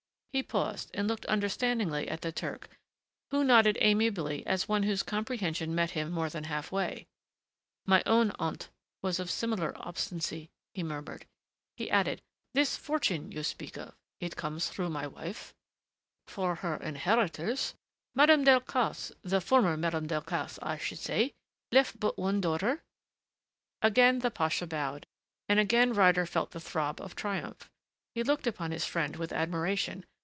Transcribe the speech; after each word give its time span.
He 0.33 0.41
paused 0.41 0.91
and 0.93 1.09
looked 1.09 1.25
understandingly 1.25 2.07
at 2.07 2.21
the 2.21 2.31
Turk, 2.31 2.69
who 3.31 3.43
nodded 3.43 3.77
amiably 3.81 4.47
as 4.47 4.65
one 4.65 4.83
whose 4.83 5.03
comprehension 5.03 5.75
met 5.75 5.91
him 5.91 6.09
more 6.09 6.29
than 6.29 6.45
half 6.45 6.71
way. 6.71 7.05
"My 7.85 8.01
own 8.05 8.31
aunt 8.39 8.69
was 9.01 9.19
of 9.19 9.27
a 9.27 9.29
similar 9.29 9.73
obstinacy," 9.75 10.49
he 10.73 10.83
murmured. 10.83 11.25
He 11.75 11.91
added, 11.91 12.21
"This 12.53 12.77
fortune 12.77 13.29
you 13.33 13.43
speak 13.43 13.75
of 13.75 13.93
it 14.21 14.37
comes 14.37 14.69
through 14.69 14.87
my 14.89 15.05
wife?" 15.05 15.53
"For 16.27 16.55
her 16.55 16.77
inheritors. 16.77 17.73
Madame 18.15 18.45
Delcassé 18.45 19.11
the 19.23 19.41
former 19.41 19.75
Madame 19.75 20.07
Delcassé 20.07 20.59
I 20.61 20.77
should 20.77 20.99
say 20.99 21.33
left 21.73 21.99
but 21.99 22.17
one 22.17 22.39
daughter?" 22.39 22.81
Again 23.81 24.19
the 24.19 24.31
pasha 24.31 24.65
bowed 24.65 25.07
and 25.49 25.59
again 25.59 25.91
Ryder 25.91 26.25
felt 26.25 26.51
the 26.51 26.61
throb 26.61 27.01
of 27.01 27.17
triumph. 27.17 27.69
He 28.15 28.23
looked 28.23 28.47
upon 28.47 28.71
his 28.71 28.85
friend 28.85 29.17
with 29.17 29.33
admiration. 29.33 30.05